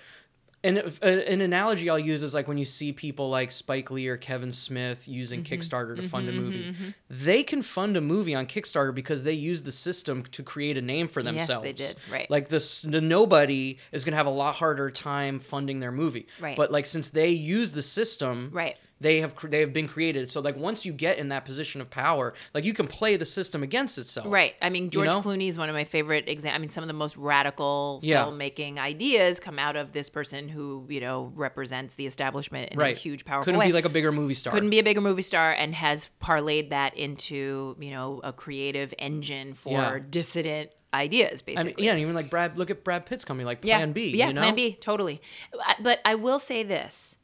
[0.65, 4.17] and an analogy I'll use is like when you see people like Spike Lee or
[4.17, 5.55] Kevin Smith using Mm-hmm.
[5.55, 6.75] Kickstarter to fund a movie.
[7.09, 10.83] They can fund a movie on Kickstarter because they use the system to create a
[10.83, 11.67] name for themselves.
[11.67, 12.31] Yes, they did, right.
[12.31, 16.27] Like the, the nobody is going to have a lot harder time funding their movie.
[16.41, 16.57] Right.
[16.57, 18.77] But like since they use the system, Right.
[18.99, 20.31] They have they have been created.
[20.31, 23.27] So like once you get in that position of power, like you can play the
[23.27, 24.27] system against itself.
[24.31, 24.55] Right.
[24.63, 25.21] I mean, George know?
[25.21, 26.57] Clooney is one of my favorite examples.
[26.57, 28.25] I mean, some of the most radical Yeah.
[28.25, 32.97] filmmaking ideas come out of this person who, you know, represents the establishment in Right.
[32.97, 33.67] a huge, powerful Couldn't way.
[33.67, 34.51] be like a bigger movie star.
[34.53, 38.95] Couldn't be a bigger movie star and has parlayed that into, you know, a creative
[38.99, 39.99] engine for Yeah.
[40.09, 41.75] dissident ideas, I basically.
[41.77, 43.77] mean, yeah, and even like Brad, look at Brad Pitt's company, like yeah.
[43.77, 44.13] Plan B.
[44.17, 44.41] Yeah, you know?
[44.41, 45.21] Plan B, totally.
[45.53, 47.17] Uh, but I will say this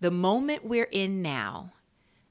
[0.00, 1.72] the moment we're in now,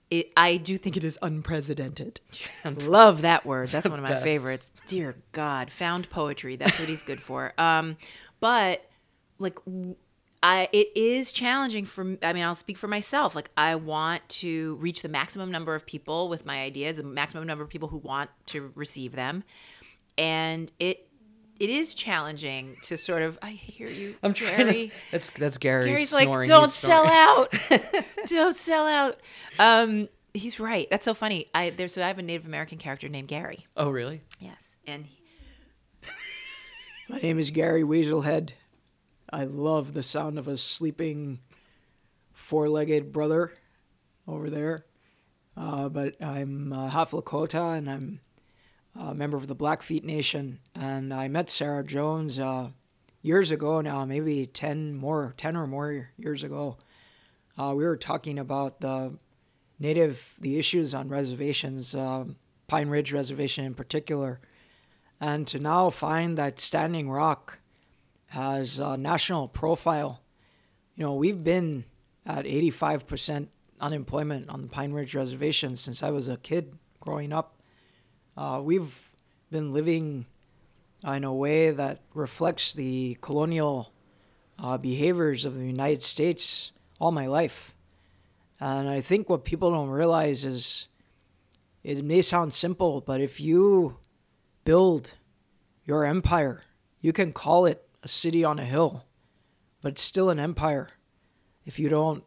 [0.10, 2.20] it, I do think it is unprecedented.
[2.66, 3.70] Love that word.
[3.70, 4.24] That's one of my best.
[4.24, 4.72] favorites.
[4.88, 6.56] Dear God, found poetry.
[6.56, 7.54] That's what he's good for.
[7.60, 7.98] Um,
[8.40, 8.90] but
[9.38, 9.60] like,
[10.42, 12.18] I it is challenging for.
[12.24, 13.36] I mean, I'll speak for myself.
[13.36, 17.46] Like, I want to reach the maximum number of people with my ideas, the maximum
[17.46, 19.44] number of people who want to receive them,
[20.18, 21.06] and it.
[21.60, 23.38] It is challenging to sort of.
[23.42, 24.88] I hear you, I'm trying Gary.
[24.90, 24.94] to.
[25.12, 25.86] That's that's Gary.
[25.86, 26.30] Gary's snoring.
[26.30, 27.82] like, don't He's sell snoring.
[27.82, 29.20] out, don't sell out.
[29.60, 30.88] Um, he's right.
[30.90, 31.48] That's so funny.
[31.54, 33.66] I there's so I have a Native American character named Gary.
[33.76, 34.22] Oh really?
[34.40, 35.22] Yes, and he,
[37.10, 38.52] My name is Gary Weaselhead.
[39.32, 41.40] I love the sound of a sleeping
[42.34, 43.54] four-legged brother
[44.28, 44.86] over there.
[45.58, 48.20] Uh, but I'm uh, half Lakota and I'm
[48.96, 50.60] a member of the Blackfeet Nation.
[50.76, 52.70] And I met Sarah Jones uh,
[53.22, 56.78] years ago now, maybe 10 more, 10 or more years ago.
[57.58, 59.18] Uh, we were talking about the
[59.80, 64.40] native, the issues on reservations, um, Pine Ridge Reservation in particular.
[65.20, 67.60] And to now find that Standing Rock
[68.28, 70.22] has a national profile.
[70.96, 71.86] You know, we've been
[72.26, 73.48] at 85%
[73.82, 77.59] unemployment on the Pine Ridge Reservation since I was a kid growing up.
[78.38, 79.10] Uh, we've
[79.52, 80.26] been living
[81.06, 83.92] in a way that reflects the colonial
[84.58, 87.74] uh, behaviors of the United States all my life.
[88.60, 90.88] And I think what people don't realize is
[91.84, 93.98] it may sound simple, but if you
[94.66, 95.14] build
[95.86, 96.64] your empire,
[97.02, 99.06] you can call it a city on a hill,
[99.82, 100.90] but it's still an empire
[101.66, 102.24] if you don't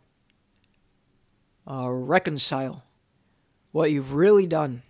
[1.71, 2.85] uh, reconcile
[3.73, 4.83] what you've really done.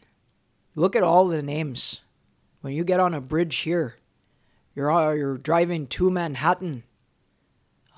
[0.75, 2.01] Look at all the names.
[2.63, 3.97] When you get on a bridge here,
[4.75, 6.85] you're you're driving to Manhattan.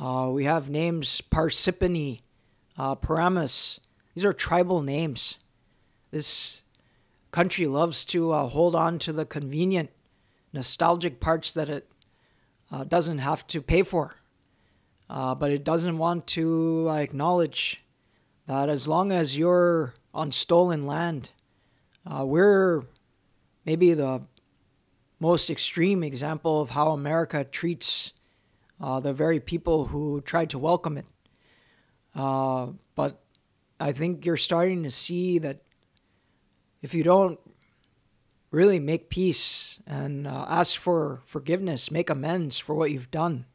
[0.00, 2.22] Uh, we have names Parsippany,
[2.76, 3.78] uh, Paramus.
[4.14, 5.38] These are tribal names.
[6.10, 6.62] This
[7.30, 9.90] country loves to uh, hold on to the convenient,
[10.52, 11.88] nostalgic parts that it
[12.72, 14.16] uh, doesn't have to pay for.
[15.08, 17.84] Uh, but it doesn't want to uh, acknowledge
[18.46, 21.30] that as long as you're on stolen land,
[22.06, 22.82] uh, we're
[23.64, 24.22] maybe the
[25.20, 28.12] most extreme example of how America treats
[28.80, 31.06] uh, the very people who tried to welcome it.
[32.14, 33.22] Uh, but
[33.80, 35.60] I think you're starting to see that
[36.82, 37.38] if you don't
[38.50, 43.46] really make peace and uh, ask for forgiveness, make amends for what you've done,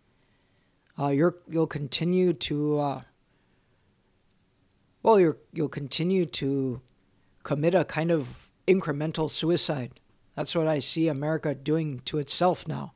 [0.98, 3.02] uh, you're, you'll continue to uh,
[5.02, 6.82] well, you're, you'll continue to
[7.50, 10.00] commit a kind of incremental suicide.
[10.36, 12.94] That's what I see America doing to itself now.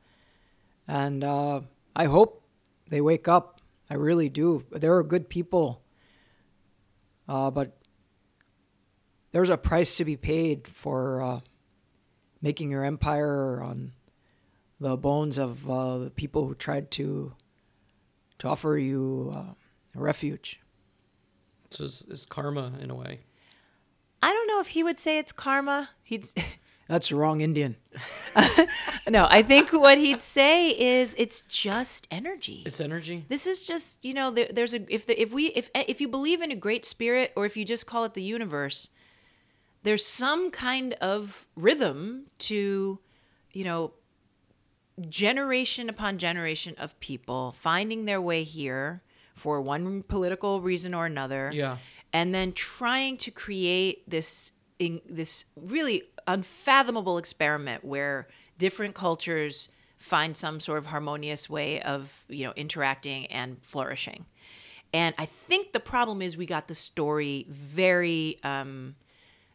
[0.86, 1.62] And uh,
[1.96, 2.40] I hope
[2.88, 3.60] they wake up.
[3.90, 4.64] I really do.
[4.70, 5.82] There are good people,
[7.28, 7.76] uh, but
[9.32, 11.40] there's a price to be paid for uh,
[12.40, 13.90] making your empire on
[14.78, 17.34] the bones of uh, the people who tried to
[18.38, 19.54] to offer you uh,
[19.96, 20.60] refuge.
[21.72, 23.24] So it's, it's karma in a way.
[24.24, 25.90] I don't know if he would say it's karma.
[26.02, 26.26] He'd
[26.88, 27.76] That's the wrong Indian.
[29.08, 29.26] no.
[29.28, 32.62] I think what he'd say is it's just energy.
[32.64, 33.26] It's energy.
[33.28, 36.00] This is just you know there, there's a if the if we if eh, if
[36.00, 38.88] you believe in a great spirit or if you just call it the universe,
[39.82, 42.98] there's some kind of rhythm to
[43.52, 43.92] you know
[45.08, 49.02] generation upon generation of people finding their way here
[49.34, 51.78] for one political reason or another Yeah.
[52.14, 60.36] And then trying to create this in this really unfathomable experiment where different cultures find
[60.36, 64.24] some sort of harmonious way of you know interacting and flourishing.
[64.94, 68.94] And i think the problem is we got the story very um,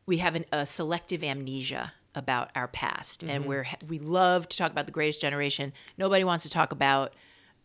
[0.05, 3.23] we have an, a selective amnesia about our past.
[3.23, 5.73] And we're we love to talk about the greatest generation.
[5.97, 7.13] Nobody wants to talk about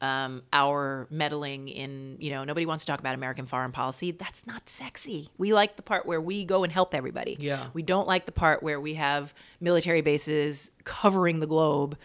[0.00, 4.46] um, our meddling in you know nobody wants to talk about american foreign policy that's
[4.46, 7.66] not sexy we like the part where we go and help everybody Yeah.
[7.72, 11.96] we don't like the part where we have military bases covering the globe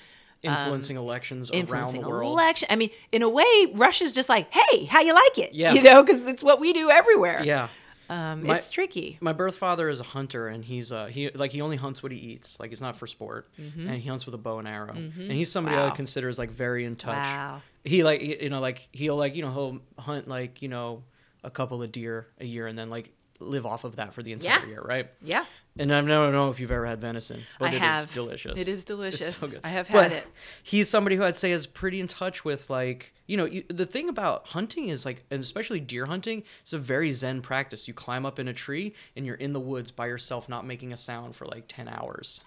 [0.41, 2.31] Influencing elections around the world.
[2.31, 5.73] election i mean in a way russia's just like hey how you like it Yeah.
[5.73, 7.67] you know because it's what we do everywhere yeah.
[8.09, 11.51] um, My- it's tricky My birth father is a hunter, and he's uh he like
[11.51, 12.57] he only hunts what he eats.
[12.59, 14.93] Like it's not for sport, and he hunts with a bow and arrow.
[14.95, 15.83] And he's somebody I Mm-hmm.
[15.85, 15.89] Wow.
[15.91, 17.15] would consider as like very in touch.
[17.15, 17.61] Wow.
[17.84, 21.03] He like you know like he'll like you know he'll hunt like you know
[21.43, 24.34] a couple of deer a year, and then like live off of that for the
[24.34, 24.65] entire Yeah.
[24.67, 25.09] year, right?
[25.21, 25.45] yeah
[25.77, 28.13] And I don't know if you've ever had venison, but I it is have.
[28.13, 28.59] delicious.
[28.59, 29.21] It is delicious.
[29.30, 29.61] It's so good.
[29.63, 30.27] I have But had it.
[30.61, 33.86] He's somebody who I'd say is pretty in touch with like you know you, the
[33.86, 37.88] thing about hunting is like and especially deer hunting it's a very zen practice.
[37.88, 40.91] You climb up in a tree and you're in the woods by yourself, not making
[40.91, 42.41] a sound for like ten hours.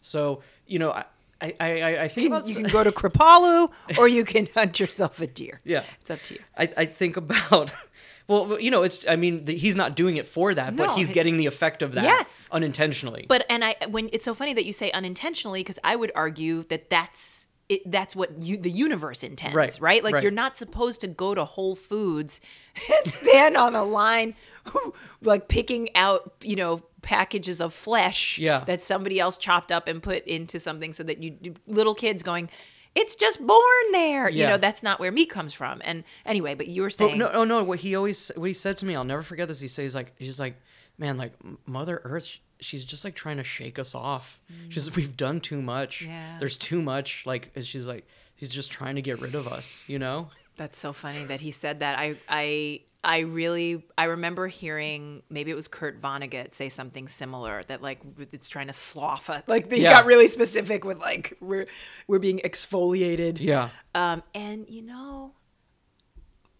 [0.00, 1.04] So you know I
[1.40, 4.80] I I, I think You can, you can go to Kripalu or you can hunt
[4.80, 5.60] yourself a deer.
[5.64, 5.84] yeah.
[6.00, 7.72] it's up to you I, I think about
[8.28, 11.08] well you know it's I mean the, he's not doing it for that but he's
[11.08, 12.48] he- getting the effect of that Yes.
[12.52, 16.12] unintentionally But and I when it's so funny that you say unintentionally because I would
[16.14, 20.02] argue that that's it, that's what you the universe intends, Right, right?
[20.02, 20.22] Like right.
[20.22, 22.40] you're not supposed to go to Whole Foods
[23.04, 24.34] and stand on a line,
[25.22, 28.60] like picking out you know packages of flesh Yeah.
[28.66, 32.50] that somebody else chopped up and put into something so that you little kids going.
[32.94, 34.56] It's just born there, you know.
[34.56, 35.80] That's not where meat comes from.
[35.84, 37.62] And anyway, but you were But saying, no, no, no.
[37.62, 39.60] What he always, what he said to me, I'll never forget this.
[39.60, 40.56] He says like, he's like,
[40.96, 41.32] man, like
[41.66, 44.40] Mother Earth, she's just like trying to shake us off.
[44.52, 44.72] Mm.
[44.72, 46.02] She's, we've done too much.
[46.02, 46.38] Yeah.
[46.40, 47.24] There's too much.
[47.24, 48.04] Like, she's like,
[48.36, 49.84] she's just trying to get rid of us.
[49.86, 50.30] You know?
[50.56, 51.98] That's so funny that he said that.
[52.00, 57.62] I I I really I remember hearing maybe it was Kurt Vonnegut say something similar
[57.68, 58.00] that like
[58.32, 59.44] it's trying to slough us.
[59.46, 59.92] Like he Yeah.
[59.92, 61.66] got really specific with like we're
[62.08, 63.38] we're being exfoliated.
[63.40, 63.70] Yeah.
[63.94, 65.32] Um, and you know,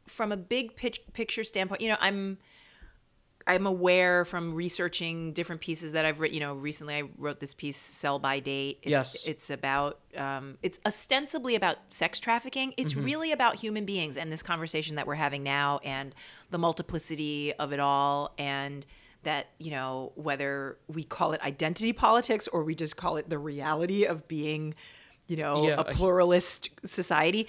[0.07, 2.39] from a big pitch, picture standpoint, you know, I'm
[3.49, 6.35] I'm aware from researching different pieces that I've written.
[6.35, 9.27] You know, recently I wrote this piece, "Sell by Date." It's, Yes.
[9.27, 12.75] it's about um, it's ostensibly about sex trafficking.
[12.77, 16.15] It's really about human beings and this conversation that we're having now, and
[16.51, 18.85] the multiplicity of it all, and
[19.23, 23.39] that you know whether we call it identity politics or we just call it the
[23.39, 24.75] reality of being,
[25.27, 27.49] you know, Yeah, a pluralist society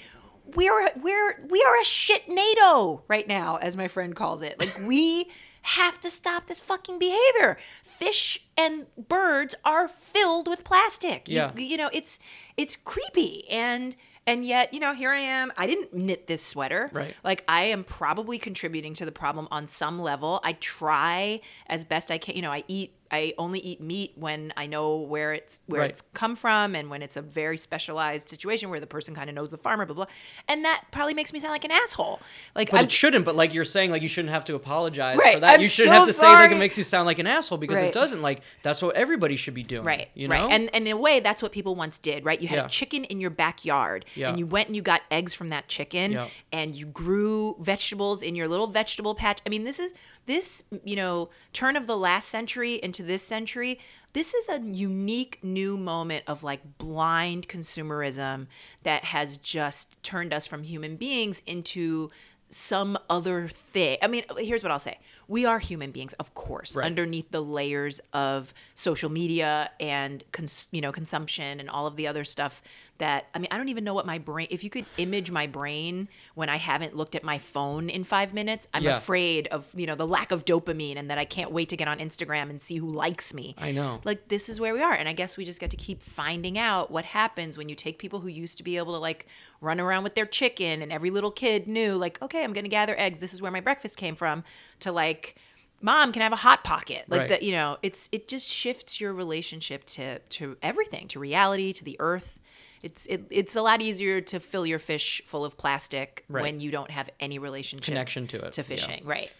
[0.55, 4.59] we're we're we are a shit NATO right now, as my friend calls it.
[4.59, 5.29] Like we
[5.61, 7.57] have to stop this fucking behavior.
[7.83, 11.27] Fish and birds are filled with plastic.
[11.27, 11.51] You- Yeah.
[11.55, 12.19] you, know it's
[12.57, 13.95] it's creepy and
[14.27, 15.51] and yet you know here I am.
[15.57, 16.89] I didn't knit this sweater.
[16.93, 17.15] Right.
[17.23, 20.39] Like I am probably contributing to the problem on some level.
[20.43, 22.35] I try as best I can.
[22.35, 22.93] You know, I eat.
[23.11, 25.89] I only eat meat when I know where it's where Right.
[25.89, 29.35] it's come from and when it's a very specialized situation where the person kind of
[29.35, 30.05] knows the farmer, blah blah.
[30.47, 32.21] And that probably makes me sound like an asshole.
[32.55, 33.25] Like it shouldn't.
[33.25, 35.55] But like you're saying, like you shouldn't have to apologize Right, for that.
[35.55, 37.57] I'm you shouldn't so have to say like it makes you sound like an asshole
[37.57, 37.85] because Right.
[37.85, 38.21] it doesn't.
[38.21, 39.83] Like that's what everybody should be doing.
[39.85, 40.35] Right, You know.
[40.35, 42.39] right, and and in a way, that's what people once did, right?
[42.39, 42.65] You had Yeah.
[42.65, 44.29] a chicken in your backyard, Yeah.
[44.29, 46.27] and you went and you got eggs from that chicken, Yeah.
[46.51, 49.39] and you grew vegetables in your little vegetable patch.
[49.45, 49.93] I mean, this is
[50.25, 53.79] this you know turn of the last century into this century.
[54.13, 58.47] This is a unique new moment of like blind consumerism
[58.83, 62.09] that has just turned us from human beings into
[62.49, 63.97] some other thing.
[64.01, 64.97] I mean, here's what I'll say.
[65.29, 66.85] We are human beings, of course, Right.
[66.85, 72.07] underneath the layers of social media and cons- you know, consumption and all of the
[72.07, 72.61] other stuff
[72.97, 75.45] that I mean, I don't even know what my brain if you could image my
[75.47, 78.97] brain when I haven't looked at my phone in 5 minutes, I'm Yeah.
[78.97, 81.87] afraid of, you know, the lack of dopamine and that I can't wait to get
[81.87, 83.53] on Instagram and see who likes me.
[83.57, 84.01] I know.
[84.03, 86.57] Like this is where we are and I guess we just get to keep finding
[86.57, 89.27] out what happens when you take people who used to be able to like
[89.61, 92.69] run around with their chicken and every little kid knew like okay, I'm going to
[92.69, 93.19] gather eggs.
[93.19, 94.43] This is where my breakfast came from
[94.81, 95.35] to like
[95.81, 97.29] mom can I have a hot pocket like Right.
[97.29, 101.83] that you know it's it just shifts your relationship to to everything to reality to
[101.83, 102.39] the earth
[102.81, 106.41] it's it, it's a lot easier to fill your fish full of plastic Right.
[106.43, 108.67] when you don't have any relationship Connection to it, to yeah.
[108.67, 109.31] fishing right